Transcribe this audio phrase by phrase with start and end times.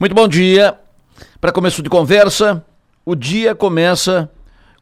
[0.00, 0.78] Muito bom dia.
[1.42, 2.64] Para começo de conversa,
[3.04, 4.30] o dia começa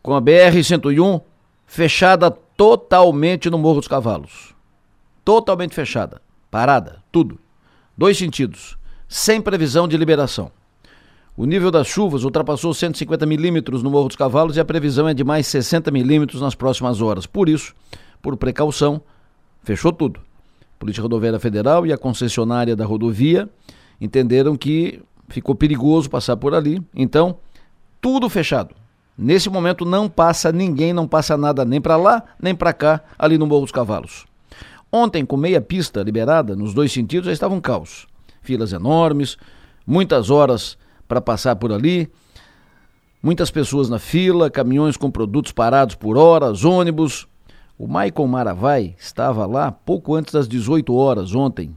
[0.00, 1.20] com a BR-101
[1.66, 4.54] fechada totalmente no Morro dos Cavalos.
[5.24, 6.22] Totalmente fechada.
[6.48, 7.36] Parada, tudo.
[7.96, 8.78] Dois sentidos.
[9.08, 10.52] Sem previsão de liberação.
[11.36, 15.14] O nível das chuvas ultrapassou 150 milímetros no Morro dos Cavalos e a previsão é
[15.14, 17.26] de mais 60 milímetros nas próximas horas.
[17.26, 17.74] Por isso,
[18.22, 19.02] por precaução,
[19.64, 20.20] fechou tudo.
[20.78, 23.48] Polícia Rodoviária Federal e a concessionária da rodovia
[24.00, 26.82] entenderam que ficou perigoso passar por ali.
[26.94, 27.38] Então,
[28.00, 28.74] tudo fechado.
[29.16, 33.36] Nesse momento não passa ninguém, não passa nada nem para lá, nem para cá, ali
[33.36, 34.26] no Morro dos Cavalos.
[34.92, 38.06] Ontem, com meia pista liberada, nos dois sentidos, já estava um caos.
[38.40, 39.36] Filas enormes,
[39.84, 42.08] muitas horas para passar por ali,
[43.22, 47.26] muitas pessoas na fila, caminhões com produtos parados por horas, ônibus.
[47.76, 51.74] O Maicon Maravai estava lá pouco antes das 18 horas ontem,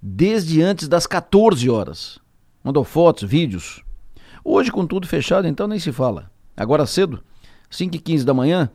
[0.00, 2.21] desde antes das 14 horas.
[2.62, 3.82] Mandou fotos, vídeos.
[4.44, 6.30] Hoje, com tudo fechado, então nem se fala.
[6.56, 7.22] Agora cedo,
[7.70, 8.70] 5 e 15 da manhã,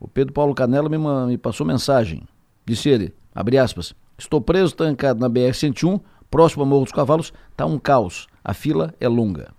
[0.00, 2.22] o Pedro Paulo Canela me, me passou mensagem.
[2.64, 7.66] Disse ele, abre aspas, estou preso, tancado na BR-101, próximo a Morro dos Cavalos, está
[7.66, 8.26] um caos.
[8.44, 9.52] A fila é longa.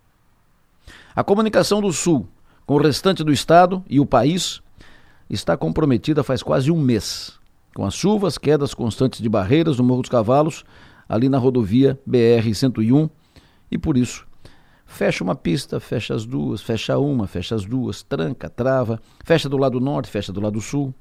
[1.15, 2.27] A comunicação do Sul
[2.67, 4.61] com o restante do estado e o país
[5.29, 7.39] está comprometida faz quase um mês,
[7.73, 10.65] com as chuvas, quedas constantes de barreiras no Morro dos Cavalos,
[11.07, 13.09] ali na rodovia BR-101,
[13.69, 14.25] e por isso
[14.87, 19.57] fecha uma pista, fecha as duas, fecha uma, fecha as duas, tranca, trava, fecha do
[19.57, 20.93] lado norte, fecha do lado sul.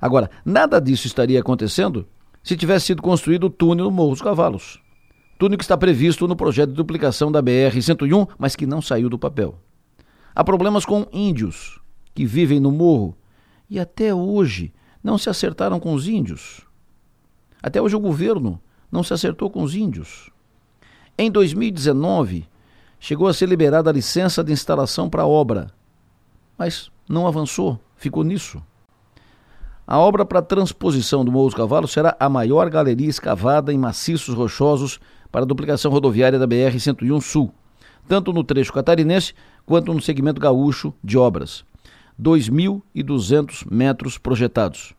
[0.00, 2.06] Agora, nada disso estaria acontecendo
[2.42, 4.80] se tivesse sido construído o túnel no Morro dos Cavalos.
[5.38, 9.18] Túnel que está previsto no projeto de duplicação da BR-101, mas que não saiu do
[9.18, 9.58] papel.
[10.34, 11.80] Há problemas com índios
[12.14, 13.16] que vivem no morro
[13.68, 16.60] e até hoje não se acertaram com os índios.
[17.62, 20.30] Até hoje o governo não se acertou com os índios.
[21.22, 22.48] Em 2019,
[22.98, 25.70] chegou a ser liberada a licença de instalação para a obra,
[26.56, 28.62] mas não avançou, ficou nisso.
[29.86, 34.34] A obra para transposição do Morro dos Cavalos será a maior galeria escavada em maciços
[34.34, 34.98] rochosos
[35.30, 37.52] para a duplicação rodoviária da BR-101 Sul,
[38.08, 39.34] tanto no trecho catarinense
[39.66, 41.66] quanto no segmento gaúcho de obras.
[42.18, 44.94] 2.200 metros projetados.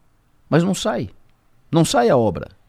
[0.47, 1.09] Mas não sai.
[1.72, 2.60] Não sai a obra.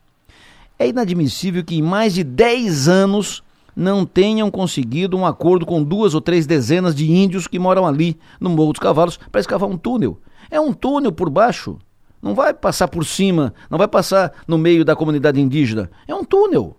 [0.83, 3.41] É inadmissível que em mais de 10 anos
[3.75, 8.19] não tenham conseguido um acordo com duas ou três dezenas de índios que moram ali
[8.41, 10.19] no Morro dos Cavalos para escavar um túnel.
[10.51, 11.79] É um túnel por baixo.
[12.21, 15.89] Não vai passar por cima, não vai passar no meio da comunidade indígena.
[16.09, 16.77] É um túnel.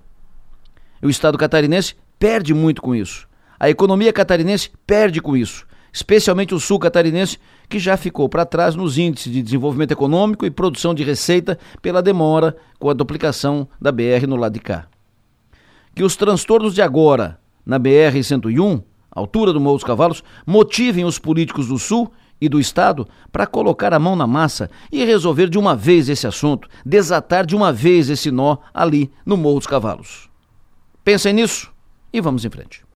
[1.01, 3.25] O Estado catarinense perde muito com isso.
[3.57, 7.37] A economia catarinense perde com isso, especialmente o sul catarinense,
[7.69, 12.01] que já ficou para trás nos índices de desenvolvimento econômico e produção de receita pela
[12.01, 14.87] demora com a duplicação da BR no lado de cá.
[15.95, 21.67] Que os transtornos de agora na BR-101, altura do Morro dos Cavalos, motivem os políticos
[21.67, 22.11] do Sul
[22.41, 26.27] e do Estado para colocar a mão na massa e resolver de uma vez esse
[26.27, 30.29] assunto, desatar de uma vez esse nó ali no Morro dos Cavalos.
[31.03, 31.71] Pensem nisso
[32.11, 32.83] e vamos em frente.